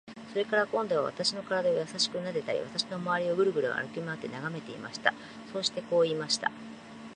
[0.31, 5.13] それから、今度は私の身体をやさしくなでたり、私のまわりをぐるぐる歩きまわって眺めていました。
[5.53, 6.49] そしてこう言いました。